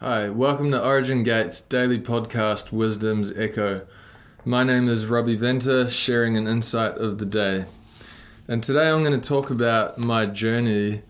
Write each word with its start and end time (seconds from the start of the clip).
Hi, 0.00 0.28
welcome 0.28 0.70
to 0.70 0.80
Origin 0.80 1.24
Gates 1.24 1.60
daily 1.60 1.98
podcast 1.98 2.70
Wisdom's 2.70 3.36
Echo. 3.36 3.84
My 4.44 4.62
name 4.62 4.88
is 4.88 5.06
Robbie 5.06 5.34
Venter, 5.34 5.90
sharing 5.90 6.36
an 6.36 6.46
insight 6.46 6.92
of 6.98 7.18
the 7.18 7.26
day. 7.26 7.64
And 8.46 8.62
today 8.62 8.90
I'm 8.90 9.02
going 9.02 9.20
to 9.20 9.28
talk 9.28 9.50
about 9.50 9.98
my 9.98 10.24
journey 10.24 11.02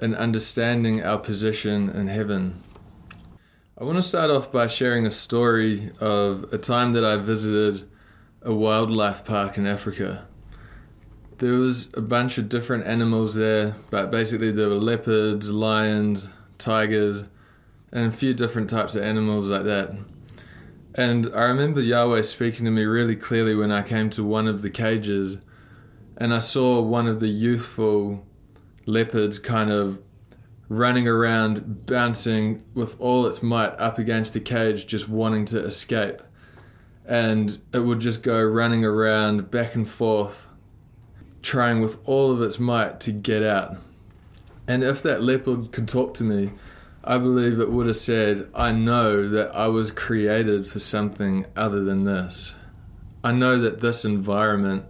in 0.00 0.14
understanding 0.14 1.02
our 1.02 1.18
position 1.18 1.90
in 1.90 2.06
heaven. 2.06 2.62
I 3.76 3.82
want 3.82 3.96
to 3.96 4.02
start 4.02 4.30
off 4.30 4.52
by 4.52 4.68
sharing 4.68 5.04
a 5.06 5.10
story 5.10 5.90
of 6.00 6.44
a 6.52 6.58
time 6.58 6.92
that 6.92 7.04
I 7.04 7.16
visited 7.16 7.82
a 8.42 8.54
wildlife 8.54 9.24
park 9.24 9.58
in 9.58 9.66
Africa. 9.66 10.28
There 11.38 11.54
was 11.54 11.88
a 11.94 12.00
bunch 12.00 12.38
of 12.38 12.48
different 12.48 12.86
animals 12.86 13.34
there, 13.34 13.74
but 13.90 14.12
basically 14.12 14.52
there 14.52 14.68
were 14.68 14.76
leopards, 14.76 15.50
lions, 15.50 16.28
tigers, 16.58 17.24
and 17.92 18.06
a 18.06 18.10
few 18.10 18.34
different 18.34 18.70
types 18.70 18.94
of 18.94 19.02
animals 19.02 19.50
like 19.50 19.64
that. 19.64 19.94
And 20.94 21.34
I 21.34 21.44
remember 21.44 21.80
Yahweh 21.80 22.22
speaking 22.22 22.64
to 22.64 22.70
me 22.70 22.84
really 22.84 23.16
clearly 23.16 23.54
when 23.54 23.70
I 23.70 23.82
came 23.82 24.08
to 24.10 24.24
one 24.24 24.48
of 24.48 24.62
the 24.62 24.70
cages 24.70 25.38
and 26.16 26.32
I 26.32 26.38
saw 26.38 26.80
one 26.80 27.06
of 27.06 27.20
the 27.20 27.28
youthful 27.28 28.24
leopards 28.86 29.38
kind 29.38 29.70
of 29.70 30.00
running 30.68 31.06
around, 31.06 31.86
bouncing 31.86 32.62
with 32.74 32.98
all 33.00 33.26
its 33.26 33.42
might 33.42 33.78
up 33.78 33.98
against 33.98 34.32
the 34.32 34.40
cage, 34.40 34.86
just 34.86 35.08
wanting 35.08 35.44
to 35.46 35.62
escape. 35.62 36.22
And 37.04 37.58
it 37.72 37.80
would 37.80 38.00
just 38.00 38.22
go 38.22 38.42
running 38.42 38.84
around 38.84 39.50
back 39.50 39.74
and 39.74 39.88
forth, 39.88 40.48
trying 41.42 41.80
with 41.80 41.98
all 42.08 42.32
of 42.32 42.40
its 42.40 42.58
might 42.58 42.98
to 43.00 43.12
get 43.12 43.42
out. 43.42 43.76
And 44.66 44.82
if 44.82 45.02
that 45.02 45.22
leopard 45.22 45.70
could 45.70 45.86
talk 45.86 46.14
to 46.14 46.24
me, 46.24 46.52
I 47.08 47.18
believe 47.18 47.60
it 47.60 47.70
would 47.70 47.86
have 47.86 47.96
said, 47.96 48.48
I 48.52 48.72
know 48.72 49.28
that 49.28 49.54
I 49.54 49.68
was 49.68 49.92
created 49.92 50.66
for 50.66 50.80
something 50.80 51.46
other 51.54 51.84
than 51.84 52.02
this. 52.02 52.56
I 53.22 53.30
know 53.30 53.58
that 53.58 53.80
this 53.80 54.04
environment 54.04 54.86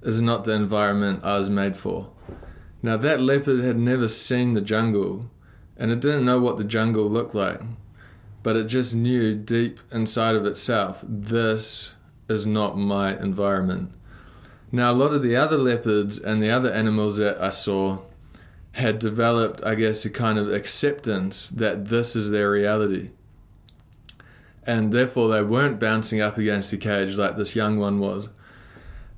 is 0.00 0.20
not 0.20 0.44
the 0.44 0.52
environment 0.52 1.24
I 1.24 1.36
was 1.38 1.50
made 1.50 1.76
for. 1.76 2.10
Now, 2.82 2.96
that 2.98 3.20
leopard 3.20 3.64
had 3.64 3.80
never 3.80 4.06
seen 4.06 4.52
the 4.52 4.60
jungle, 4.60 5.28
and 5.76 5.90
it 5.90 5.98
didn't 5.98 6.24
know 6.24 6.38
what 6.38 6.56
the 6.56 6.62
jungle 6.62 7.06
looked 7.06 7.34
like, 7.34 7.60
but 8.44 8.54
it 8.54 8.68
just 8.68 8.94
knew 8.94 9.34
deep 9.34 9.80
inside 9.90 10.36
of 10.36 10.46
itself, 10.46 11.04
this 11.06 11.94
is 12.28 12.46
not 12.46 12.78
my 12.78 13.18
environment. 13.18 13.90
Now, 14.70 14.92
a 14.92 14.94
lot 14.94 15.12
of 15.12 15.22
the 15.22 15.34
other 15.34 15.58
leopards 15.58 16.16
and 16.16 16.40
the 16.40 16.50
other 16.50 16.70
animals 16.72 17.16
that 17.16 17.42
I 17.42 17.50
saw 17.50 18.02
had 18.76 18.98
developed, 18.98 19.64
I 19.64 19.74
guess, 19.74 20.04
a 20.04 20.10
kind 20.10 20.38
of 20.38 20.52
acceptance 20.52 21.48
that 21.48 21.86
this 21.86 22.14
is 22.14 22.30
their 22.30 22.50
reality. 22.50 23.08
And 24.64 24.92
therefore, 24.92 25.28
they 25.28 25.42
weren't 25.42 25.80
bouncing 25.80 26.20
up 26.20 26.36
against 26.36 26.70
the 26.70 26.76
cage 26.76 27.16
like 27.16 27.38
this 27.38 27.56
young 27.56 27.78
one 27.78 27.98
was. 27.98 28.28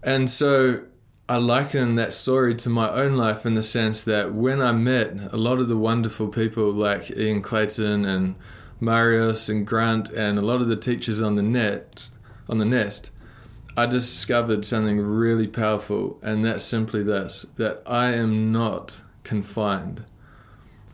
And 0.01 0.31
so, 0.31 0.85
I 1.29 1.39
liken 1.39 1.97
that 1.97 2.13
story 2.13 2.55
to 2.55 2.71
my 2.71 2.89
own 2.89 3.17
life 3.17 3.45
in 3.45 3.55
the 3.55 3.65
sense 3.65 4.01
that 4.05 4.33
when 4.33 4.63
I 4.63 4.71
met 4.71 5.33
a 5.33 5.37
lot 5.37 5.59
of 5.59 5.67
the 5.69 5.77
wonderful 5.77 6.29
people 6.29 6.71
like 6.71 7.11
Ian 7.11 7.43
Clayton 7.43 8.05
and 8.05 8.37
Marius 8.79 9.49
and 9.49 9.67
Grant 9.67 10.09
and 10.11 10.39
a 10.39 10.43
lot 10.43 10.61
of 10.61 10.69
the 10.69 10.77
teachers 10.77 11.21
on 11.21 11.35
the 11.35 11.43
net, 11.43 12.11
on 12.49 12.59
the 12.59 12.65
nest, 12.65 13.11
I 13.77 13.87
discovered 13.87 14.65
something 14.65 15.01
really 15.01 15.49
powerful, 15.49 16.21
and 16.23 16.45
that's 16.45 16.65
simply 16.65 17.03
this: 17.03 17.45
that 17.57 17.83
I 17.85 18.13
am 18.13 18.53
not 18.53 19.01
confined. 19.29 20.07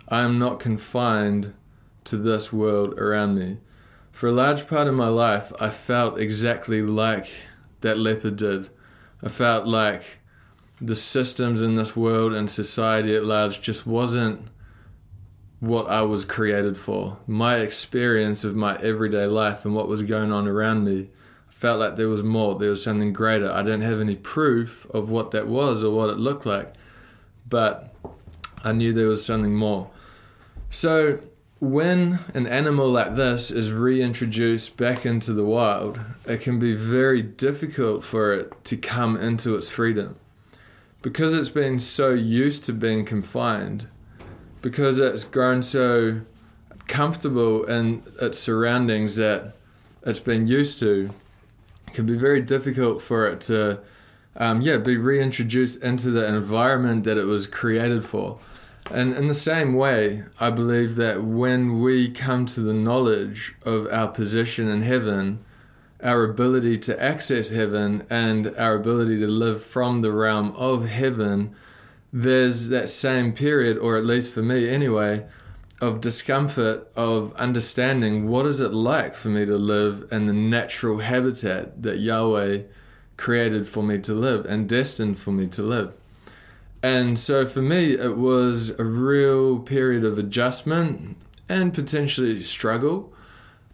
I 0.09 0.23
am 0.23 0.41
not 0.41 0.59
confined 0.59 1.55
to 2.03 2.17
this 2.17 2.53
world 2.53 2.99
around 2.99 3.37
me. 3.37 3.59
For 4.11 4.29
a 4.29 4.33
large 4.33 4.67
part 4.67 4.89
of 4.89 4.95
my 4.95 5.07
life, 5.07 5.53
I 5.61 5.71
felt 5.71 6.19
exactly 6.19 6.83
like 6.83 7.29
that 7.83 7.97
leopard 7.97 8.37
did. 8.37 8.71
I 9.23 9.29
felt 9.29 9.69
like 9.69 10.19
the 10.81 10.97
systems 10.97 11.63
in 11.63 11.75
this 11.75 11.95
world 11.95 12.35
and 12.35 12.51
society 12.51 13.15
at 13.15 13.25
large 13.25 13.63
just 13.63 13.87
wasn't 13.87 14.49
what 15.61 15.89
I 15.89 16.03
was 16.03 16.25
created 16.25 16.77
for. 16.77 17.19
My 17.29 17.59
experience 17.59 18.43
of 18.43 18.57
my 18.57 18.77
everyday 18.81 19.27
life 19.27 19.65
and 19.65 19.77
what 19.77 19.87
was 19.87 20.03
going 20.03 20.33
on 20.33 20.49
around 20.49 20.85
me 20.85 21.11
felt 21.47 21.79
like 21.79 21.95
there 21.95 22.09
was 22.09 22.25
more, 22.25 22.57
there 22.57 22.71
was 22.71 22.83
something 22.83 23.13
greater. 23.13 23.51
I 23.51 23.63
didn't 23.63 23.83
have 23.83 24.01
any 24.01 24.17
proof 24.17 24.87
of 24.91 25.09
what 25.09 25.31
that 25.31 25.47
was 25.47 25.85
or 25.85 25.95
what 25.95 26.11
it 26.11 26.19
looked 26.19 26.45
like, 26.45 26.75
but 27.49 27.95
I 28.65 28.73
knew 28.73 28.93
there 28.93 29.09
was 29.09 29.25
something 29.25 29.55
more. 29.55 29.91
So, 30.71 31.21
when 31.61 32.19
an 32.35 32.47
animal 32.47 32.91
like 32.91 33.15
this 33.15 33.51
is 33.51 33.73
reintroduced 33.73 34.77
back 34.77 35.07
into 35.07 35.33
the 35.33 35.45
wild, 35.45 36.01
it 36.27 36.41
can 36.41 36.59
be 36.59 36.75
very 36.75 37.23
difficult 37.23 38.05
for 38.05 38.33
it 38.35 38.65
to 38.65 38.77
come 38.77 39.17
into 39.17 39.55
its 39.55 39.71
freedom. 39.71 40.17
Because 41.01 41.33
it's 41.33 41.49
been 41.49 41.79
so 41.79 42.11
used 42.11 42.65
to 42.65 42.73
being 42.73 43.05
confined, 43.05 43.89
because 44.63 44.99
it's 44.99 45.25
grown 45.25 45.63
so 45.63 46.23
comfortable 46.87 47.65
in 47.65 48.03
its 48.21 48.39
surroundings 48.39 49.17
that 49.17 49.55
it's 50.05 50.21
been 50.21 50.47
used 50.47 50.79
to, 50.81 51.11
it 51.87 51.95
can 51.95 52.07
be 52.07 52.17
very 52.17 52.41
difficult 52.41 53.01
for 53.01 53.27
it 53.27 53.41
to, 53.43 53.81
um, 54.37 54.61
yeah, 54.61 54.77
be 54.77 54.97
reintroduced 54.97 55.83
into 55.83 56.11
the 56.11 56.27
environment 56.27 57.05
that 57.05 57.17
it 57.17 57.25
was 57.25 57.47
created 57.47 58.05
for. 58.05 58.39
And 58.91 59.15
in 59.15 59.29
the 59.29 59.35
same 59.35 59.75
way, 59.75 60.25
I 60.39 60.51
believe 60.51 60.97
that 60.97 61.25
when 61.25 61.81
we 61.81 62.11
come 62.11 62.47
to 62.47 62.61
the 62.61 62.75
knowledge 62.75 63.55
of 63.63 63.87
our 63.87 64.09
position 64.09 64.69
in 64.69 64.83
heaven, 64.83 65.45
our 66.03 66.23
ability 66.25 66.77
to 66.79 67.03
access 67.03 67.51
heaven, 67.51 68.07
and 68.11 68.55
our 68.59 68.75
ability 68.75 69.19
to 69.21 69.27
live 69.27 69.63
from 69.63 70.01
the 70.01 70.13
realm 70.13 70.53
of 70.57 70.87
heaven, 70.87 71.55
there's 72.13 72.69
that 72.69 72.91
same 72.91 73.33
period, 73.33 73.79
or 73.79 73.97
at 73.97 74.05
least 74.05 74.33
for 74.33 74.43
me 74.43 74.69
anyway, 74.69 75.27
of 75.81 76.01
discomfort 76.01 76.87
of 76.95 77.35
understanding 77.35 78.29
what 78.29 78.47
is 78.47 78.61
it 78.61 78.73
like 78.73 79.15
for 79.15 79.29
me 79.29 79.45
to 79.45 79.57
live 79.57 80.07
in 80.13 80.27
the 80.27 80.33
natural 80.33 80.99
habitat 80.99 81.83
that 81.83 81.99
Yahweh 81.99 82.63
created 83.17 83.67
for 83.67 83.83
me 83.83 83.99
to 83.99 84.15
live 84.15 84.45
and 84.47 84.69
destined 84.69 85.19
for 85.19 85.33
me 85.33 85.47
to 85.47 85.63
live. 85.63 85.97
And 86.85 87.19
so 87.19 87.47
for 87.47 87.63
me, 87.63 87.93
it 87.93 88.19
was 88.19 88.79
a 88.79 88.85
real 88.85 89.59
period 89.59 90.05
of 90.05 90.19
adjustment 90.19 91.17
and 91.49 91.73
potentially 91.73 92.39
struggle 92.43 93.11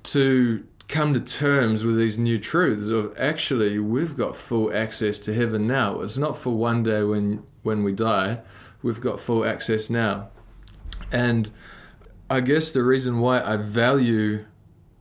to 0.04 0.64
come 0.86 1.12
to 1.14 1.18
terms 1.18 1.82
with 1.82 1.98
these 1.98 2.18
new 2.18 2.38
truths 2.38 2.88
of 2.88 3.12
actually 3.18 3.80
we've 3.80 4.16
got 4.16 4.36
full 4.36 4.72
access 4.72 5.18
to 5.18 5.34
heaven 5.34 5.66
now. 5.66 6.02
It's 6.02 6.18
not 6.18 6.38
for 6.38 6.50
one 6.50 6.84
day 6.84 7.02
when 7.02 7.42
when 7.64 7.82
we 7.82 7.90
die. 7.90 8.42
We've 8.80 9.00
got 9.00 9.18
full 9.18 9.44
access 9.44 9.90
now. 9.90 10.28
And 11.10 11.50
I 12.30 12.40
guess 12.40 12.70
the 12.70 12.84
reason 12.84 13.18
why 13.18 13.42
I 13.42 13.56
value 13.56 14.44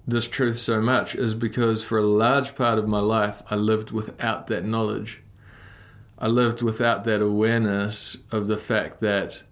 this 0.08 0.28
truth 0.28 0.58
so 0.58 0.82
much 0.82 1.14
is 1.14 1.36
because 1.36 1.84
for 1.84 2.00
a 2.00 2.08
large 2.08 2.56
part 2.56 2.80
of 2.80 2.88
my 2.88 3.02
life 3.02 3.44
I 3.52 3.56
lived 3.56 3.92
without 3.92 4.48
that 4.48 4.66
knowledge. 4.66 5.22
I 6.22 6.28
lived 6.28 6.62
without 6.62 7.06
that 7.06 7.22
awareness 7.22 8.18
of 8.30 8.48
the 8.48 8.58
fact 8.58 9.00
that 9.00 9.44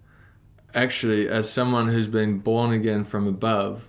actually, 0.74 1.26
as 1.26 1.50
someone 1.50 1.88
who's 1.88 2.08
been 2.08 2.40
born 2.40 2.72
again 2.72 3.04
from 3.04 3.26
above, 3.26 3.88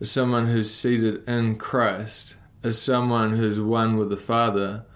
as 0.00 0.10
someone 0.10 0.46
who's 0.46 0.74
seated 0.74 1.28
in 1.28 1.56
Christ, 1.56 2.38
as 2.62 2.80
someone 2.80 3.36
who's 3.36 3.60
one 3.60 3.98
with 3.98 4.08
the 4.08 4.16
Father, 4.16 4.86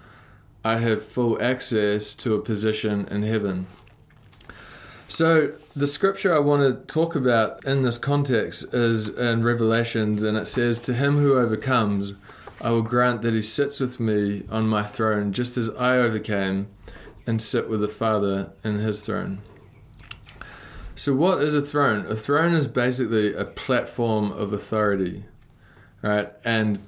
I 0.65 0.79
have 0.79 1.05
full 1.05 1.41
access 1.43 2.15
to 2.15 2.35
a 2.35 2.41
position 2.41 3.07
in 3.09 3.23
heaven. 3.25 3.67
So, 5.07 5.53
the 5.77 5.87
scripture 5.87 6.35
I 6.35 6.39
want 6.39 6.63
to 6.63 6.93
talk 6.93 7.15
about 7.15 7.63
in 7.65 7.83
this 7.83 7.99
context 7.99 8.73
is 8.73 9.09
in 9.11 9.43
Revelations, 9.43 10.23
and 10.23 10.39
it 10.39 10.47
says, 10.47 10.79
To 10.81 10.95
him 10.95 11.19
who 11.19 11.39
overcomes, 11.39 12.15
I 12.61 12.71
will 12.71 12.83
grant 12.83 13.21
that 13.23 13.35
he 13.35 13.43
sits 13.43 13.81
with 13.81 14.01
me 14.01 14.45
on 14.51 14.67
my 14.67 14.83
throne, 14.83 15.33
just 15.33 15.59
as 15.59 15.69
I 15.71 15.99
overcame 15.99 16.69
and 17.29 17.43
sit 17.43 17.69
with 17.69 17.83
the 17.83 17.89
Father 17.89 18.55
in 18.65 18.79
his 18.79 19.05
throne. 19.05 19.43
So, 20.95 21.15
what 21.15 21.43
is 21.43 21.55
a 21.55 21.61
throne? 21.61 22.07
A 22.07 22.17
throne 22.17 22.55
is 22.55 22.67
basically 22.67 23.35
a 23.35 23.45
platform 23.45 24.33
of 24.33 24.55
authority, 24.55 25.27
right? 26.01 26.33
And 26.43 26.79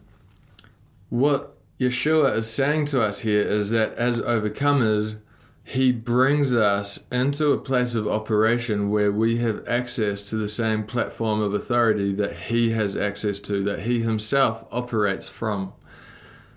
what 1.11 1.59
Yeshua 1.79 2.35
is 2.37 2.51
saying 2.51 2.87
to 2.87 3.03
us 3.03 3.21
here 3.21 3.43
is 3.43 3.69
that 3.73 3.93
as 3.95 4.19
overcomers, 4.19 5.19
he 5.63 5.93
brings 5.93 6.57
us 6.57 7.07
into 7.13 7.53
a 7.53 7.59
place 7.59 7.95
of 7.95 8.09
operation 8.09 8.89
where 8.89 9.13
we 9.13 9.37
have 9.39 9.69
access 9.69 10.31
to 10.31 10.37
the 10.37 10.49
same 10.49 10.85
platform 10.85 11.43
of 11.43 11.53
authority 11.53 12.15
that 12.15 12.35
he 12.49 12.71
has 12.71 12.97
access 12.97 13.39
to, 13.41 13.63
that 13.65 13.81
he 13.81 14.01
himself 14.01 14.65
operates 14.73 15.29
from. 15.29 15.75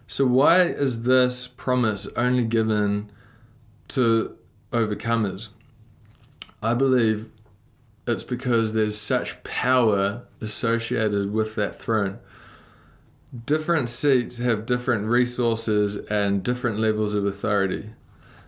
So, 0.08 0.26
why 0.26 0.62
is 0.62 1.04
this 1.04 1.50
promise 1.50 2.08
only 2.16 2.46
given 2.46 3.12
to 3.94 4.38
overcomers. 4.72 5.50
I 6.62 6.74
believe 6.74 7.30
it's 8.08 8.24
because 8.24 8.74
there's 8.74 8.98
such 8.98 9.44
power 9.44 10.24
associated 10.42 11.32
with 11.32 11.56
that 11.56 11.80
throne. 11.80 12.20
Different 13.46 13.90
seats 13.90 14.38
have 14.40 14.66
different 14.66 15.06
resources 15.06 15.98
and 15.98 16.44
different 16.44 16.80
levels 16.80 17.16
of 17.16 17.26
authority. 17.26 17.90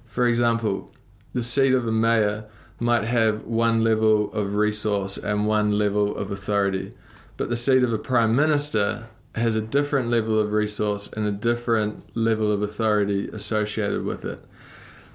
For 0.06 0.28
example, 0.28 0.92
the 1.34 1.44
seat 1.44 1.74
of 1.74 1.88
a 1.88 1.92
mayor 1.92 2.46
might 2.80 3.06
have 3.06 3.44
one 3.44 3.84
level 3.84 4.32
of 4.34 4.56
resource 4.56 5.18
and 5.18 5.48
one 5.48 5.72
level 5.72 6.16
of 6.16 6.32
authority, 6.32 6.94
but 7.38 7.50
the 7.50 7.58
seat 7.58 7.84
of 7.84 7.94
a 7.94 7.98
prime 7.98 8.36
minister 8.36 9.08
has 9.36 9.56
a 9.56 9.62
different 9.62 10.10
level 10.10 10.40
of 10.40 10.52
resource 10.52 11.10
and 11.14 11.26
a 11.28 11.32
different 11.32 12.16
level 12.16 12.52
of 12.52 12.62
authority 12.62 13.28
associated 13.30 14.04
with 14.04 14.24
it. 14.24 14.44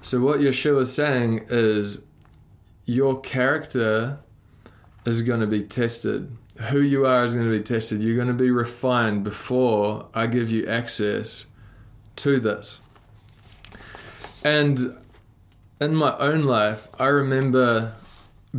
So, 0.01 0.19
what 0.19 0.39
Yeshua 0.39 0.81
is 0.81 0.93
saying 0.93 1.45
is 1.49 1.99
your 2.85 3.19
character 3.19 4.19
is 5.05 5.21
going 5.21 5.41
to 5.41 5.47
be 5.47 5.61
tested. 5.61 6.35
Who 6.69 6.81
you 6.81 7.05
are 7.05 7.23
is 7.23 7.35
going 7.35 7.45
to 7.45 7.57
be 7.57 7.63
tested. 7.63 8.01
You're 8.01 8.15
going 8.15 8.27
to 8.27 8.33
be 8.33 8.49
refined 8.49 9.23
before 9.23 10.07
I 10.13 10.27
give 10.27 10.49
you 10.49 10.65
access 10.65 11.45
to 12.17 12.39
this. 12.39 12.79
And 14.43 14.97
in 15.79 15.95
my 15.95 16.17
own 16.17 16.43
life, 16.43 16.87
I 16.99 17.07
remember 17.07 17.93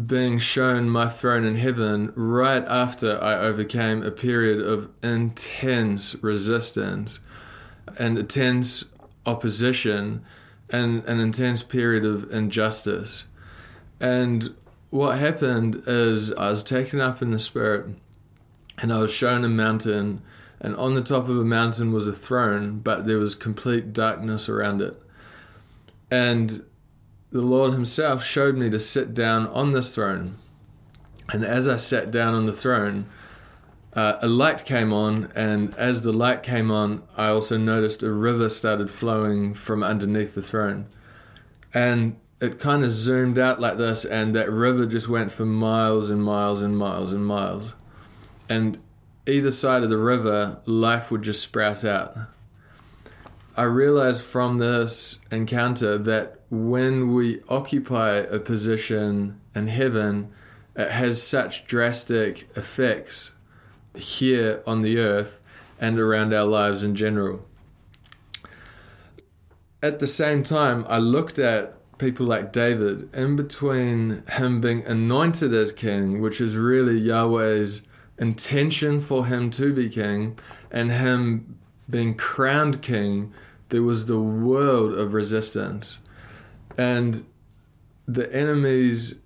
being 0.07 0.39
shown 0.39 0.89
my 0.89 1.09
throne 1.09 1.45
in 1.45 1.57
heaven 1.57 2.13
right 2.15 2.65
after 2.67 3.23
I 3.23 3.35
overcame 3.35 4.03
a 4.03 4.11
period 4.11 4.61
of 4.65 4.89
intense 5.03 6.15
resistance 6.23 7.19
and 7.99 8.17
intense 8.17 8.85
opposition 9.27 10.25
and 10.73 11.05
an 11.05 11.21
intense 11.21 11.63
period 11.63 12.05
of 12.05 12.33
injustice. 12.33 13.27
And 14.01 14.55
what 14.91 15.19
happened 15.19 15.85
is 15.87 16.33
I 16.33 16.51
was 16.51 16.65
taken 16.65 17.01
up 17.01 17.23
in 17.23 17.31
the 17.31 17.39
spirit 17.39 17.87
and 18.81 18.93
I 18.93 18.99
was 18.99 19.13
shown 19.13 19.45
a 19.45 19.49
mountain, 19.49 20.23
and 20.59 20.75
on 20.77 20.95
the 20.95 21.03
top 21.03 21.29
of 21.29 21.39
a 21.39 21.45
mountain 21.45 21.93
was 21.93 22.09
a 22.09 22.13
throne, 22.13 22.79
but 22.79 23.07
there 23.07 23.19
was 23.19 23.35
complete 23.35 23.93
darkness 23.93 24.49
around 24.49 24.81
it. 24.81 25.01
And 26.11 26.65
the 27.31 27.43
Lord 27.43 27.73
Himself 27.73 28.25
showed 28.25 28.57
me 28.57 28.71
to 28.71 28.79
sit 28.79 29.15
down 29.15 29.47
on 29.49 29.73
this 29.73 29.95
throne. 29.95 30.37
And 31.33 31.45
as 31.45 31.69
I 31.69 31.77
sat 31.77 32.11
down 32.11 32.35
on 32.35 32.47
the 32.47 32.53
throne, 32.53 33.07
uh, 33.95 34.17
a 34.23 34.27
light 34.27 34.65
came 34.65 34.93
on, 34.93 35.31
and 35.35 35.75
as 35.75 36.03
the 36.03 36.13
light 36.13 36.43
came 36.43 36.71
on, 36.71 37.03
I 37.17 37.29
also 37.29 37.59
noticed 37.59 38.03
a 38.03 38.11
river 38.11 38.49
started 38.49 38.91
flowing 38.91 39.53
from 39.53 39.83
underneath 39.83 40.35
the 40.35 40.41
throne. 40.41 40.87
And 41.75 42.17
it 42.41 42.59
kind 42.59 42.85
of 42.85 42.91
zoomed 42.91 43.39
out 43.39 43.61
like 43.61 43.77
this, 43.77 44.05
and 44.05 44.35
that 44.35 44.51
river 44.51 44.87
just 44.87 45.09
went 45.09 45.31
for 45.31 45.45
miles 45.45 46.11
and 46.11 46.25
miles 46.25 46.63
and 46.63 46.77
miles 46.77 47.13
and 47.13 47.27
miles. 47.27 47.75
And 48.49 48.79
either 49.27 49.51
side 49.51 49.83
of 49.83 49.91
the 49.91 49.99
river, 49.99 50.61
life 50.65 51.11
would 51.11 51.23
just 51.23 51.43
sprout 51.43 51.85
out. 51.85 52.17
I 53.57 53.65
realized 53.65 54.25
from 54.25 54.57
this 54.57 55.21
encounter 55.31 55.99
that 55.99 56.41
when 56.49 57.13
we 57.13 57.43
occupy 57.51 58.15
a 58.15 58.39
position 58.39 59.39
in 59.55 59.67
heaven, 59.67 60.33
it 60.75 60.91
has 60.91 61.23
such 61.23 61.67
drastic 61.67 62.49
effects 62.57 63.33
here 63.97 64.63
on 64.67 64.83
the 64.83 64.99
earth 64.99 65.41
and 65.79 65.99
around 65.99 66.33
our 66.33 66.45
lives 66.45 66.83
in 66.83 66.95
general. 66.95 67.45
At 69.83 69.99
the 69.99 70.07
same 70.07 70.43
time, 70.43 70.85
I 70.89 70.99
looked 70.99 71.39
at 71.39 71.75
people 71.99 72.27
like 72.27 72.53
David 72.53 73.13
in 73.15 73.37
between 73.37 74.23
him 74.29 74.61
being 74.61 74.85
anointed 74.87 75.53
as 75.53 75.73
king, 75.73 76.21
which 76.21 76.41
is 76.41 76.57
really 76.57 76.99
Yahweh's 76.99 77.83
intention 78.19 79.01
for 79.01 79.27
him 79.27 79.51
to 79.51 79.73
be 79.73 79.89
king, 79.89 80.39
and 80.71 80.93
him 80.93 81.59
being 81.91 82.15
crowned 82.15 82.81
king, 82.83 83.33
there 83.71 83.83
was 83.83 84.07
the 84.07 84.21
world 84.21 84.95
of 84.95 85.15
resistance. 85.15 85.99
And 86.79 87.27
the 88.07 88.33
enemy's 88.33 89.17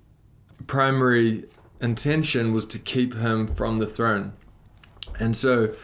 primary 0.67 1.45
intention 1.81 2.53
was 2.53 2.67
to 2.67 2.79
keep 2.79 3.15
him 3.15 3.47
from 3.47 3.79
the 3.79 3.87
throne. 3.87 4.33
And 5.19 5.37
so, 5.37 5.75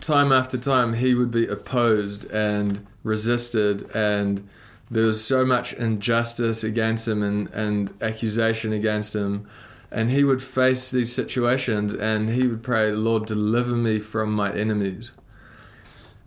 time 0.00 0.32
after 0.32 0.58
time, 0.58 0.94
he 0.94 1.14
would 1.14 1.30
be 1.30 1.46
opposed 1.46 2.30
and 2.30 2.86
resisted, 3.02 3.90
and 3.94 4.48
there 4.90 5.04
was 5.04 5.24
so 5.24 5.44
much 5.44 5.72
injustice 5.72 6.64
against 6.64 7.06
him 7.06 7.22
and, 7.22 7.48
and 7.50 7.92
accusation 8.02 8.72
against 8.72 9.14
him. 9.14 9.48
And 9.92 10.10
he 10.10 10.24
would 10.24 10.42
face 10.42 10.90
these 10.90 11.12
situations 11.12 11.94
and 11.94 12.30
he 12.30 12.46
would 12.46 12.62
pray, 12.62 12.92
Lord, 12.92 13.26
deliver 13.26 13.74
me 13.74 13.98
from 13.98 14.32
my 14.32 14.52
enemies. 14.52 15.12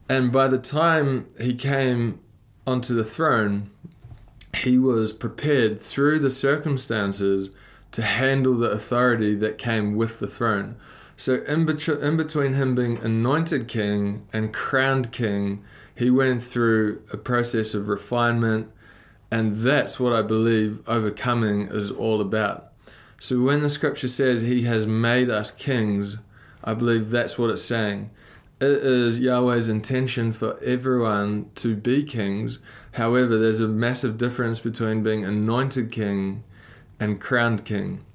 And 0.09 0.31
by 0.31 0.47
the 0.47 0.57
time 0.57 1.27
he 1.39 1.53
came 1.53 2.19
onto 2.67 2.93
the 2.93 3.05
throne, 3.05 3.69
he 4.55 4.77
was 4.77 5.11
prepared 5.11 5.79
through 5.79 6.19
the 6.19 6.29
circumstances 6.29 7.49
to 7.91 8.01
handle 8.01 8.55
the 8.55 8.69
authority 8.69 9.35
that 9.35 9.57
came 9.57 9.95
with 9.95 10.19
the 10.19 10.27
throne. 10.27 10.75
So, 11.15 11.43
in, 11.43 11.65
between, 11.65 12.01
in 12.01 12.17
between 12.17 12.53
him 12.53 12.75
being 12.75 12.97
anointed 12.97 13.67
king 13.67 14.27
and 14.33 14.53
crowned 14.53 15.11
king, 15.11 15.63
he 15.95 16.09
went 16.09 16.41
through 16.41 17.03
a 17.11 17.17
process 17.17 17.73
of 17.73 17.87
refinement, 17.87 18.71
and 19.31 19.55
that's 19.55 19.99
what 19.99 20.13
I 20.13 20.21
believe 20.21 20.87
overcoming 20.87 21.67
is 21.67 21.91
all 21.91 22.19
about. 22.19 22.71
So, 23.19 23.39
when 23.41 23.61
the 23.61 23.69
scripture 23.69 24.07
says 24.07 24.41
he 24.41 24.63
has 24.63 24.87
made 24.87 25.29
us 25.29 25.51
kings, 25.51 26.17
I 26.63 26.73
believe 26.73 27.09
that's 27.09 27.37
what 27.37 27.51
it's 27.51 27.63
saying 27.63 28.09
it 28.63 28.83
is 28.83 29.19
Yahweh's 29.19 29.67
intention 29.67 30.31
for 30.31 30.57
everyone 30.63 31.49
to 31.55 31.75
be 31.75 32.03
kings. 32.03 32.59
However, 32.93 33.37
there's 33.37 33.59
a 33.59 33.67
massive 33.67 34.17
difference 34.17 34.59
between 34.59 35.03
being 35.03 35.25
anointed 35.25 35.91
king 35.91 36.43
and 36.99 37.19
crowned 37.19 37.65
king. 37.65 38.05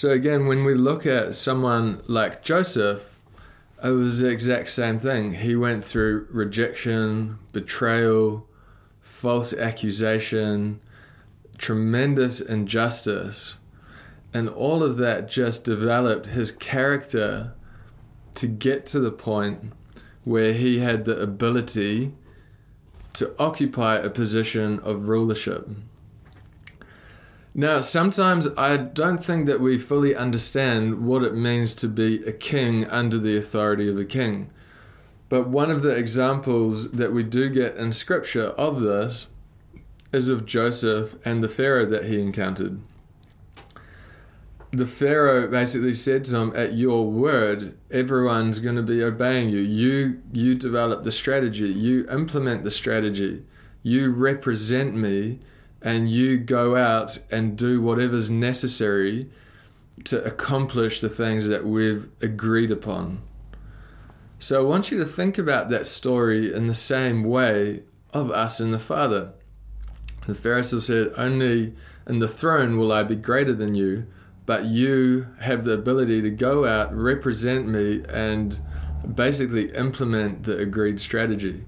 So, 0.00 0.08
again, 0.08 0.46
when 0.46 0.64
we 0.64 0.72
look 0.72 1.04
at 1.04 1.34
someone 1.34 2.00
like 2.06 2.42
Joseph, 2.42 3.18
it 3.84 3.90
was 3.90 4.20
the 4.20 4.28
exact 4.28 4.70
same 4.70 4.96
thing. 4.96 5.34
He 5.34 5.54
went 5.54 5.84
through 5.84 6.26
rejection, 6.30 7.38
betrayal, 7.52 8.48
false 9.02 9.52
accusation, 9.52 10.80
tremendous 11.58 12.40
injustice, 12.40 13.58
and 14.32 14.48
all 14.48 14.82
of 14.82 14.96
that 14.96 15.28
just 15.28 15.64
developed 15.64 16.28
his 16.28 16.50
character 16.50 17.52
to 18.36 18.46
get 18.46 18.86
to 18.86 19.00
the 19.00 19.12
point 19.12 19.74
where 20.24 20.54
he 20.54 20.78
had 20.78 21.04
the 21.04 21.20
ability 21.20 22.14
to 23.12 23.34
occupy 23.38 23.96
a 23.96 24.08
position 24.08 24.78
of 24.78 25.08
rulership. 25.08 25.68
Now, 27.54 27.80
sometimes 27.80 28.46
I 28.56 28.76
don't 28.76 29.22
think 29.22 29.46
that 29.46 29.60
we 29.60 29.78
fully 29.78 30.14
understand 30.14 31.04
what 31.04 31.24
it 31.24 31.34
means 31.34 31.74
to 31.76 31.88
be 31.88 32.22
a 32.24 32.32
king 32.32 32.88
under 32.88 33.18
the 33.18 33.36
authority 33.36 33.88
of 33.88 33.98
a 33.98 34.04
king. 34.04 34.50
But 35.28 35.48
one 35.48 35.70
of 35.70 35.82
the 35.82 35.96
examples 35.96 36.90
that 36.92 37.12
we 37.12 37.22
do 37.22 37.48
get 37.48 37.76
in 37.76 37.92
scripture 37.92 38.48
of 38.50 38.80
this 38.80 39.26
is 40.12 40.28
of 40.28 40.46
Joseph 40.46 41.16
and 41.24 41.42
the 41.42 41.48
Pharaoh 41.48 41.86
that 41.86 42.04
he 42.04 42.20
encountered 42.20 42.80
the 44.72 44.86
Pharaoh 44.86 45.48
basically 45.48 45.94
said 45.94 46.24
to 46.24 46.36
him, 46.36 46.52
"At 46.54 46.74
your 46.74 47.10
word, 47.10 47.74
everyone's 47.90 48.60
going 48.60 48.76
to 48.76 48.82
be 48.82 49.02
obeying 49.02 49.48
you. 49.48 49.60
You 49.60 50.22
you 50.32 50.54
develop 50.54 51.02
the 51.02 51.12
strategy. 51.12 51.68
You 51.68 52.06
implement 52.08 52.62
the 52.62 52.70
strategy. 52.70 53.44
You 53.82 54.10
represent 54.10 54.94
me, 54.94 55.40
and 55.82 56.10
you 56.10 56.38
go 56.38 56.76
out 56.76 57.18
and 57.30 57.56
do 57.56 57.80
whatever's 57.80 58.30
necessary 58.30 59.28
to 60.04 60.22
accomplish 60.24 61.00
the 61.00 61.08
things 61.08 61.48
that 61.48 61.66
we've 61.66 62.08
agreed 62.20 62.70
upon." 62.70 63.20
So 64.38 64.60
I 64.60 64.64
want 64.64 64.90
you 64.90 64.98
to 64.98 65.04
think 65.04 65.36
about 65.36 65.68
that 65.70 65.86
story 65.86 66.52
in 66.52 66.66
the 66.66 66.74
same 66.74 67.24
way 67.24 67.82
of 68.12 68.30
us 68.30 68.60
and 68.60 68.72
the 68.72 68.78
Father. 68.78 69.30
The 70.26 70.34
Pharaoh 70.34 70.62
said, 70.62 71.12
"Only 71.16 71.74
in 72.06 72.18
the 72.18 72.28
throne 72.28 72.76
will 72.76 72.92
I 72.92 73.02
be 73.02 73.16
greater 73.16 73.52
than 73.52 73.74
you." 73.74 74.06
but 74.50 74.64
you 74.64 75.28
have 75.38 75.62
the 75.62 75.72
ability 75.72 76.20
to 76.20 76.28
go 76.28 76.66
out, 76.66 76.92
represent 76.92 77.68
me, 77.68 78.02
and 78.08 78.58
basically 79.14 79.70
implement 79.76 80.42
the 80.42 80.58
agreed 80.58 81.00
strategy. 81.00 81.64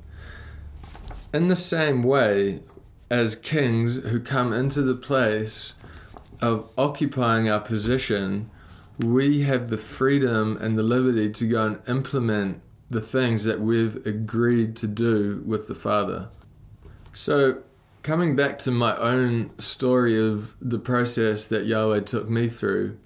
In 1.32 1.46
the 1.46 1.54
same 1.54 2.02
way, 2.02 2.64
as 3.12 3.36
kings 3.36 4.02
who 4.04 4.18
come 4.18 4.54
into 4.54 4.80
the 4.80 4.94
place 4.94 5.74
of 6.40 6.66
occupying 6.78 7.46
our 7.46 7.60
position, 7.60 8.50
we 8.98 9.42
have 9.42 9.68
the 9.68 9.76
freedom 9.76 10.56
and 10.62 10.78
the 10.78 10.82
liberty 10.82 11.28
to 11.28 11.46
go 11.46 11.66
and 11.66 11.78
implement 11.86 12.62
the 12.88 13.02
things 13.02 13.44
that 13.44 13.60
we've 13.60 13.96
agreed 14.06 14.74
to 14.76 14.86
do 14.86 15.42
with 15.44 15.68
the 15.68 15.74
Father. 15.74 16.30
So, 17.12 17.62
coming 18.02 18.34
back 18.34 18.58
to 18.60 18.70
my 18.70 18.96
own 18.96 19.50
story 19.58 20.18
of 20.18 20.56
the 20.58 20.78
process 20.78 21.44
that 21.48 21.66
Yahweh 21.66 22.00
took 22.00 22.30
me 22.30 22.48
through, 22.48 22.96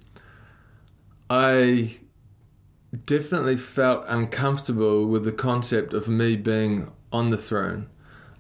I 1.29 1.97
definitely 3.07 3.57
felt 3.57 4.05
uncomfortable 4.07 5.05
with 5.05 5.25
the 5.25 5.33
concept 5.33 5.93
of 5.93 6.07
me 6.07 6.37
being 6.37 6.93
on 7.13 7.31
the 7.31 7.37
throne. 7.37 7.89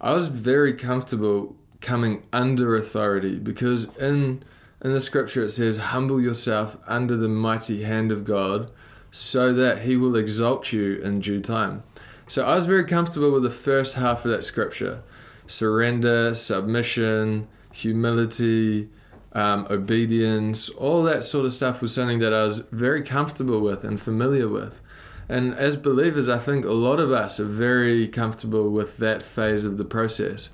I 0.00 0.14
was 0.14 0.28
very 0.28 0.74
comfortable 0.74 1.56
coming 1.80 2.22
under 2.32 2.76
authority 2.76 3.38
because 3.38 3.96
in 3.98 4.42
in 4.82 4.92
the 4.92 5.00
scripture 5.00 5.44
it 5.44 5.50
says 5.50 5.76
humble 5.78 6.20
yourself 6.20 6.76
under 6.86 7.16
the 7.16 7.28
mighty 7.28 7.82
hand 7.82 8.12
of 8.12 8.24
God 8.24 8.70
so 9.10 9.52
that 9.52 9.82
he 9.82 9.96
will 9.96 10.16
exalt 10.16 10.72
you 10.72 10.96
in 10.96 11.20
due 11.20 11.40
time. 11.40 11.82
So 12.26 12.44
I 12.44 12.54
was 12.54 12.66
very 12.66 12.84
comfortable 12.84 13.30
with 13.30 13.42
the 13.42 13.50
first 13.50 13.94
half 13.94 14.24
of 14.24 14.30
that 14.32 14.44
scripture. 14.44 15.02
Surrender, 15.46 16.34
submission, 16.34 17.48
humility, 17.72 18.90
um, 19.32 19.66
obedience, 19.70 20.68
all 20.70 21.02
that 21.04 21.22
sort 21.22 21.44
of 21.46 21.52
stuff 21.52 21.80
was 21.80 21.94
something 21.94 22.18
that 22.18 22.34
I 22.34 22.42
was 22.42 22.60
very 22.72 23.02
comfortable 23.02 23.60
with 23.60 23.84
and 23.84 24.00
familiar 24.00 24.48
with. 24.48 24.80
And 25.28 25.54
as 25.54 25.76
believers, 25.76 26.28
I 26.28 26.38
think 26.38 26.64
a 26.64 26.72
lot 26.72 27.00
of 27.00 27.10
us 27.10 27.40
are 27.40 27.46
very 27.46 28.06
comfortable 28.06 28.70
with 28.70 28.98
that 28.98 29.22
phase 29.22 29.64
of 29.64 29.76
the 29.76 29.84
process, 29.84 30.50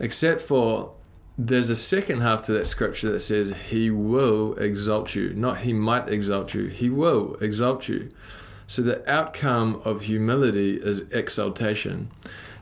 except 0.00 0.40
for 0.40 0.92
there's 1.38 1.70
a 1.70 1.76
second 1.76 2.22
half 2.22 2.42
to 2.42 2.52
that 2.52 2.66
scripture 2.66 3.12
that 3.12 3.20
says, 3.20 3.50
He 3.68 3.90
will 3.90 4.54
exalt 4.54 5.14
you. 5.14 5.34
Not 5.34 5.58
He 5.58 5.72
might 5.72 6.08
exalt 6.08 6.54
you, 6.54 6.66
He 6.66 6.88
will 6.88 7.36
exalt 7.40 7.88
you. 7.88 8.10
So 8.66 8.82
the 8.82 9.08
outcome 9.10 9.80
of 9.84 10.02
humility 10.02 10.76
is 10.76 11.00
exaltation. 11.12 12.10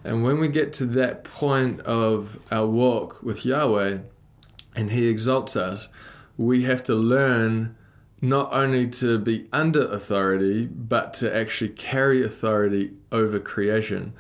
And 0.03 0.23
when 0.23 0.39
we 0.39 0.49
get 0.49 0.73
to 0.75 0.87
that 0.87 1.25
point 1.25 1.81
of 1.81 2.39
our 2.53 2.67
walk 2.67 3.23
with 3.23 3.47
Yahweh, 3.47 3.99
and 4.77 4.91
He 4.91 5.07
exalts 5.07 5.57
us, 5.57 5.89
we 6.37 6.65
have 6.65 6.83
to 6.85 6.95
learn 6.95 7.77
not 8.21 8.53
only 8.53 8.87
to 8.89 9.19
be 9.19 9.47
under 9.53 9.87
authority, 9.91 10.67
but 10.67 11.15
to 11.15 11.35
actually 11.35 11.71
carry 11.71 12.25
authority 12.25 12.93
over 13.13 13.39
creation. 13.39 14.13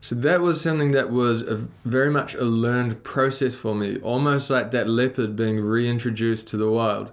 So 0.00 0.14
that 0.14 0.40
was 0.40 0.60
something 0.60 0.92
that 0.92 1.10
was 1.10 1.42
a, 1.42 1.56
very 1.84 2.10
much 2.10 2.34
a 2.34 2.44
learned 2.44 3.02
process 3.02 3.54
for 3.54 3.74
me, 3.74 3.98
almost 3.98 4.50
like 4.50 4.70
that 4.70 4.88
leopard 4.88 5.34
being 5.34 5.60
reintroduced 5.60 6.48
to 6.48 6.56
the 6.56 6.70
wild. 6.70 7.10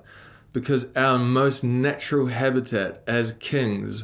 Because 0.51 0.95
our 0.95 1.17
most 1.17 1.63
natural 1.63 2.27
habitat 2.27 3.01
as 3.07 3.31
kings 3.31 4.03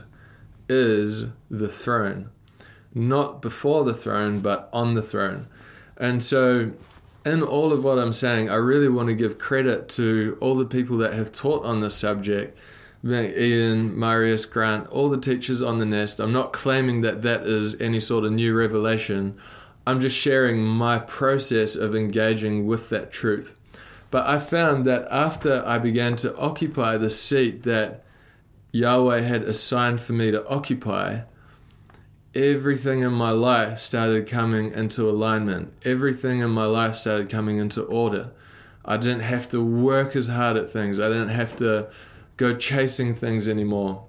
is 0.67 1.25
the 1.51 1.67
throne. 1.67 2.31
Not 2.93 3.41
before 3.41 3.83
the 3.83 3.93
throne, 3.93 4.39
but 4.39 4.69
on 4.73 4.95
the 4.95 5.03
throne. 5.03 5.47
And 5.97 6.23
so 6.23 6.71
in 7.25 7.43
all 7.43 7.73
of 7.73 7.83
what 7.83 7.99
I'm 7.99 8.13
saying, 8.13 8.49
I 8.49 8.55
really 8.55 8.89
want 8.89 9.09
to 9.09 9.15
give 9.15 9.37
credit 9.37 9.89
to 9.89 10.37
all 10.39 10.55
the 10.55 10.65
people 10.65 10.97
that 10.97 11.13
have 11.13 11.31
taught 11.31 11.65
on 11.65 11.81
this 11.81 11.95
subject. 11.95 12.57
Ian, 13.05 13.97
Marius, 13.97 14.45
Grant, 14.45 14.87
all 14.87 15.09
the 15.09 15.19
teachers 15.19 15.61
on 15.61 15.79
the 15.79 15.85
nest. 15.85 16.19
I'm 16.19 16.33
not 16.33 16.51
claiming 16.53 17.01
that 17.01 17.21
that 17.21 17.43
is 17.43 17.79
any 17.79 17.99
sort 17.99 18.25
of 18.25 18.31
new 18.31 18.53
revelation. 18.53 19.37
I'm 19.87 20.01
just 20.01 20.17
sharing 20.17 20.63
my 20.63 20.99
process 20.99 21.75
of 21.75 21.95
engaging 21.95 22.67
with 22.67 22.89
that 22.89 23.11
truth. 23.11 23.55
But 24.11 24.27
I 24.27 24.39
found 24.39 24.85
that 24.85 25.07
after 25.11 25.63
I 25.65 25.77
began 25.77 26.15
to 26.17 26.35
occupy 26.35 26.97
the 26.97 27.09
seat 27.09 27.63
that 27.63 28.03
Yahweh 28.71 29.21
had 29.21 29.43
assigned 29.43 29.99
for 29.99 30.13
me 30.13 30.31
to 30.31 30.45
occupy, 30.47 31.21
everything 32.35 33.01
in 33.01 33.11
my 33.11 33.31
life 33.31 33.79
started 33.79 34.27
coming 34.27 34.71
into 34.73 35.09
alignment. 35.09 35.73
Everything 35.83 36.39
in 36.39 36.49
my 36.51 36.65
life 36.65 36.95
started 36.95 37.29
coming 37.29 37.57
into 37.57 37.81
order. 37.83 38.31
I 38.85 38.97
didn't 38.97 39.21
have 39.21 39.49
to 39.49 39.61
work 39.61 40.15
as 40.15 40.27
hard 40.27 40.57
at 40.57 40.71
things. 40.71 40.99
I 40.99 41.07
didn't 41.07 41.29
have 41.29 41.55
to 41.57 41.89
go 42.37 42.55
chasing 42.55 43.15
things 43.15 43.49
anymore. 43.49 44.05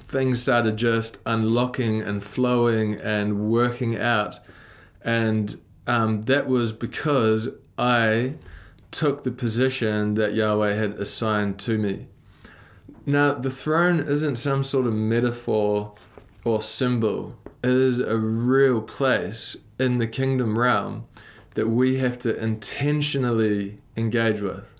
Things 0.00 0.42
started 0.42 0.76
just 0.76 1.20
unlocking 1.24 2.02
and 2.02 2.24
flowing 2.24 3.00
and 3.00 3.50
working 3.50 3.96
out. 3.96 4.40
And 5.02 5.56
um, 5.86 6.22
that 6.22 6.48
was 6.48 6.72
because 6.72 7.48
I 7.78 8.34
took 8.90 9.22
the 9.22 9.30
position 9.30 10.14
that 10.14 10.34
Yahweh 10.34 10.74
had 10.74 10.94
assigned 10.94 11.58
to 11.60 11.78
me. 11.78 12.08
Now, 13.06 13.34
the 13.34 13.50
throne 13.50 14.00
isn't 14.00 14.36
some 14.36 14.64
sort 14.64 14.86
of 14.86 14.92
metaphor 14.92 15.94
or 16.44 16.60
symbol 16.60 17.38
it 17.62 17.70
is 17.70 17.98
a 17.98 18.16
real 18.16 18.80
place 18.80 19.56
in 19.78 19.98
the 19.98 20.06
kingdom 20.06 20.58
realm 20.58 21.06
that 21.54 21.68
we 21.68 21.98
have 21.98 22.18
to 22.20 22.42
intentionally 22.42 23.78
engage 23.96 24.40
with. 24.40 24.74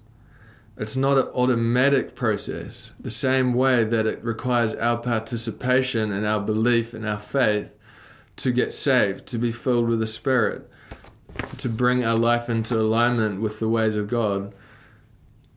It's 0.76 0.96
not 0.96 1.18
an 1.18 1.26
automatic 1.34 2.14
process, 2.14 2.92
the 2.98 3.10
same 3.10 3.52
way 3.52 3.84
that 3.84 4.06
it 4.06 4.24
requires 4.24 4.74
our 4.76 4.96
participation 4.96 6.10
and 6.10 6.26
our 6.26 6.40
belief 6.40 6.94
and 6.94 7.06
our 7.06 7.18
faith 7.18 7.76
to 8.36 8.50
get 8.50 8.72
saved, 8.72 9.26
to 9.26 9.36
be 9.36 9.52
filled 9.52 9.88
with 9.88 9.98
the 9.98 10.06
Spirit, 10.06 10.70
to 11.58 11.68
bring 11.68 12.02
our 12.02 12.16
life 12.16 12.48
into 12.48 12.80
alignment 12.80 13.42
with 13.42 13.58
the 13.58 13.68
ways 13.68 13.96
of 13.96 14.08
God. 14.08 14.54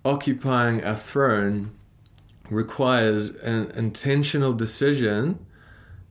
Occupying 0.04 0.84
our 0.84 0.96
throne 0.96 1.72
requires 2.50 3.30
an 3.30 3.72
intentional 3.72 4.52
decision 4.52 5.46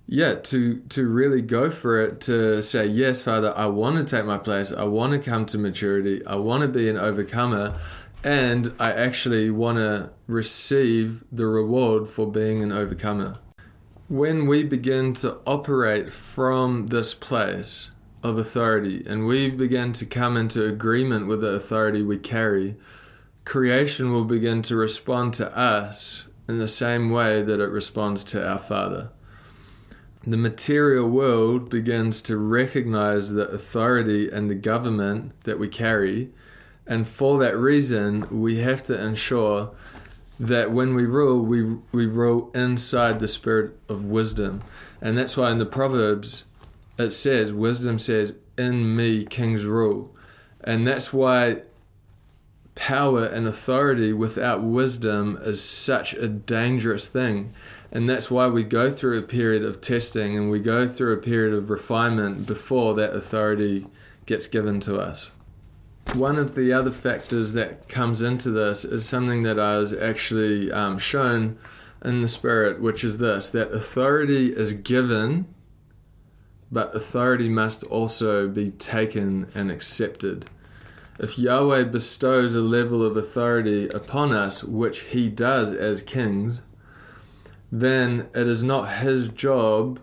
yeah 0.06 0.34
to 0.34 0.80
to 0.88 1.06
really 1.06 1.40
go 1.40 1.70
for 1.70 2.00
it 2.00 2.20
to 2.20 2.62
say 2.62 2.86
yes 2.86 3.22
father 3.22 3.52
i 3.56 3.66
want 3.66 3.96
to 3.96 4.16
take 4.16 4.26
my 4.26 4.38
place. 4.38 4.72
I 4.72 4.84
want 4.84 5.12
to 5.12 5.18
come 5.18 5.46
to 5.46 5.58
maturity. 5.58 6.24
I 6.26 6.36
want 6.36 6.62
to 6.62 6.68
be 6.68 6.88
an 6.88 6.96
overcomer. 6.96 7.78
And 8.24 8.72
i 8.78 8.92
actually 8.92 9.50
want 9.50 9.78
to 9.78 10.10
receive 10.26 11.24
the 11.32 11.46
reward 11.46 12.08
for 12.08 12.30
being 12.30 12.62
an 12.62 12.72
overcomer. 12.72 13.34
When 14.08 14.46
we 14.46 14.62
begin 14.62 15.14
to 15.14 15.38
operate 15.46 16.12
from 16.12 16.88
this 16.88 17.14
place 17.14 17.90
of 18.22 18.38
authority 18.38 19.02
and 19.06 19.26
we 19.26 19.50
begin 19.50 19.92
to 19.92 20.06
come 20.06 20.36
into 20.36 20.64
agreement 20.64 21.26
with 21.26 21.40
the 21.40 21.48
authority 21.48 22.02
we 22.02 22.18
carry 22.18 22.76
creation 23.44 24.12
will 24.12 24.24
begin 24.24 24.62
to 24.62 24.76
respond 24.76 25.34
to 25.34 25.56
us 25.56 26.28
in 26.48 26.58
the 26.58 26.68
same 26.68 27.10
way 27.10 27.42
that 27.42 27.58
it 27.58 27.66
responds 27.66 28.22
to 28.22 28.48
our 28.48 28.58
father 28.58 29.10
the 30.24 30.36
material 30.36 31.08
world 31.08 31.68
begins 31.68 32.22
to 32.22 32.36
recognize 32.36 33.32
the 33.32 33.48
authority 33.48 34.30
and 34.30 34.48
the 34.48 34.54
government 34.54 35.32
that 35.42 35.58
we 35.58 35.68
carry. 35.68 36.30
And 36.86 37.06
for 37.06 37.38
that 37.40 37.56
reason, 37.56 38.26
we 38.30 38.58
have 38.58 38.82
to 38.84 39.04
ensure 39.04 39.72
that 40.38 40.70
when 40.70 40.94
we 40.94 41.04
rule, 41.04 41.44
we, 41.44 41.76
we 41.92 42.06
rule 42.06 42.50
inside 42.54 43.18
the 43.18 43.28
spirit 43.28 43.76
of 43.88 44.04
wisdom. 44.04 44.62
And 45.00 45.18
that's 45.18 45.36
why 45.36 45.50
in 45.50 45.58
the 45.58 45.66
Proverbs, 45.66 46.44
it 46.98 47.10
says, 47.10 47.52
Wisdom 47.52 47.98
says, 47.98 48.36
In 48.56 48.94
me 48.94 49.24
kings 49.24 49.64
rule. 49.64 50.14
And 50.62 50.86
that's 50.86 51.12
why 51.12 51.62
power 52.74 53.24
and 53.24 53.46
authority 53.46 54.12
without 54.12 54.62
wisdom 54.62 55.38
is 55.42 55.62
such 55.62 56.14
a 56.14 56.28
dangerous 56.28 57.06
thing 57.06 57.52
and 57.92 58.08
that's 58.08 58.30
why 58.30 58.46
we 58.46 58.64
go 58.64 58.90
through 58.90 59.18
a 59.18 59.22
period 59.22 59.62
of 59.62 59.82
testing 59.82 60.34
and 60.36 60.50
we 60.50 60.58
go 60.58 60.88
through 60.88 61.12
a 61.12 61.18
period 61.18 61.52
of 61.52 61.68
refinement 61.68 62.46
before 62.46 62.94
that 62.94 63.14
authority 63.14 63.86
gets 64.24 64.46
given 64.46 64.80
to 64.80 64.98
us. 64.98 65.30
One 66.14 66.38
of 66.38 66.54
the 66.54 66.72
other 66.72 66.90
factors 66.90 67.52
that 67.52 67.90
comes 67.90 68.22
into 68.22 68.50
this 68.50 68.86
is 68.86 69.06
something 69.06 69.42
that 69.42 69.60
I 69.60 69.76
was 69.76 69.92
actually 69.92 70.72
um, 70.72 70.96
shown 70.96 71.58
in 72.02 72.22
the 72.22 72.28
Spirit, 72.28 72.80
which 72.80 73.04
is 73.04 73.18
this 73.18 73.50
that 73.50 73.70
authority 73.72 74.48
is 74.48 74.72
given, 74.72 75.46
but 76.70 76.96
authority 76.96 77.50
must 77.50 77.84
also 77.84 78.48
be 78.48 78.70
taken 78.70 79.50
and 79.54 79.70
accepted. 79.70 80.46
If 81.18 81.38
Yahweh 81.38 81.84
bestows 81.84 82.54
a 82.54 82.60
level 82.60 83.04
of 83.04 83.16
authority 83.16 83.88
upon 83.88 84.32
us, 84.32 84.64
which 84.64 85.00
He 85.00 85.28
does 85.28 85.72
as 85.72 86.00
kings, 86.00 86.62
then 87.72 88.28
it 88.34 88.46
is 88.46 88.62
not 88.62 88.98
his 88.98 89.30
job 89.30 89.98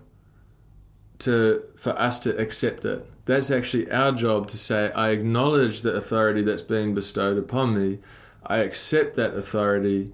to 1.20 1.64
for 1.76 1.92
us 1.92 2.18
to 2.20 2.36
accept 2.38 2.84
it. 2.84 3.06
That's 3.26 3.52
actually 3.52 3.92
our 3.92 4.12
job 4.12 4.48
to 4.48 4.58
say, 4.58 4.92
I 4.94 5.10
acknowledge 5.10 5.82
the 5.82 5.94
authority 5.94 6.42
that's 6.42 6.64
being 6.64 6.96
bestowed 6.96 7.38
upon 7.38 7.76
me. 7.76 8.00
I 8.44 8.58
accept 8.58 9.16
that 9.16 9.36
authority. 9.36 10.12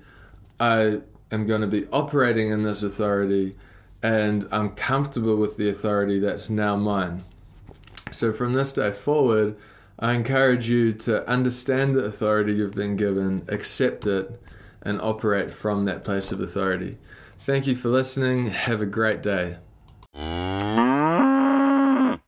I 0.59 0.99
am 1.31 1.45
going 1.45 1.61
to 1.61 1.67
be 1.67 1.87
operating 1.87 2.49
in 2.49 2.63
this 2.63 2.83
authority 2.83 3.55
and 4.03 4.45
I'm 4.51 4.71
comfortable 4.71 5.37
with 5.37 5.55
the 5.55 5.69
authority 5.69 6.19
that's 6.19 6.49
now 6.49 6.75
mine. 6.75 7.23
So 8.11 8.33
from 8.33 8.51
this 8.51 8.73
day 8.73 8.91
forward, 8.91 9.55
I 9.97 10.13
encourage 10.13 10.69
you 10.69 10.91
to 10.93 11.27
understand 11.29 11.95
the 11.95 12.03
authority 12.03 12.53
you've 12.53 12.71
been 12.71 12.97
given, 12.97 13.45
accept 13.47 14.05
it, 14.05 14.41
and 14.81 15.01
operate 15.01 15.51
from 15.51 15.85
that 15.85 16.03
place 16.03 16.31
of 16.31 16.41
authority. 16.41 16.97
Thank 17.39 17.65
you 17.65 17.75
for 17.75 17.89
listening. 17.89 18.47
Have 18.47 18.81
a 18.81 18.85
great 18.85 19.23
day. 19.23 19.57